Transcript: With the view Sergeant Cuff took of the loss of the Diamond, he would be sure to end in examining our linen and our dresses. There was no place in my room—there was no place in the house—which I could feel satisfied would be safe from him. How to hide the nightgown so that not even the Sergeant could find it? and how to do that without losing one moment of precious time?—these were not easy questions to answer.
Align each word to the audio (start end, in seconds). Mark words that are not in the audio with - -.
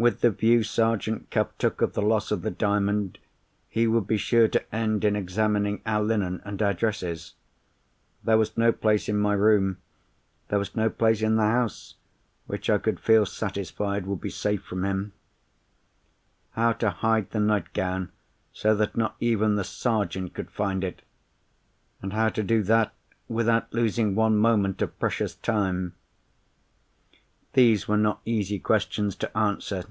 With 0.00 0.20
the 0.20 0.30
view 0.30 0.62
Sergeant 0.62 1.28
Cuff 1.28 1.48
took 1.58 1.82
of 1.82 1.94
the 1.94 2.02
loss 2.02 2.30
of 2.30 2.42
the 2.42 2.52
Diamond, 2.52 3.18
he 3.68 3.88
would 3.88 4.06
be 4.06 4.16
sure 4.16 4.46
to 4.46 4.72
end 4.72 5.04
in 5.04 5.16
examining 5.16 5.82
our 5.84 6.04
linen 6.04 6.40
and 6.44 6.62
our 6.62 6.72
dresses. 6.72 7.34
There 8.22 8.38
was 8.38 8.56
no 8.56 8.70
place 8.70 9.08
in 9.08 9.18
my 9.18 9.32
room—there 9.32 10.58
was 10.60 10.76
no 10.76 10.88
place 10.88 11.20
in 11.20 11.34
the 11.34 11.42
house—which 11.48 12.70
I 12.70 12.78
could 12.78 13.00
feel 13.00 13.26
satisfied 13.26 14.06
would 14.06 14.20
be 14.20 14.30
safe 14.30 14.62
from 14.62 14.84
him. 14.84 15.14
How 16.52 16.74
to 16.74 16.90
hide 16.90 17.32
the 17.32 17.40
nightgown 17.40 18.12
so 18.52 18.76
that 18.76 18.96
not 18.96 19.16
even 19.18 19.56
the 19.56 19.64
Sergeant 19.64 20.32
could 20.32 20.52
find 20.52 20.84
it? 20.84 21.02
and 22.00 22.12
how 22.12 22.28
to 22.28 22.44
do 22.44 22.62
that 22.62 22.94
without 23.26 23.74
losing 23.74 24.14
one 24.14 24.36
moment 24.38 24.80
of 24.80 24.96
precious 25.00 25.34
time?—these 25.34 27.88
were 27.88 27.96
not 27.96 28.20
easy 28.26 28.58
questions 28.58 29.16
to 29.16 29.36
answer. 29.36 29.82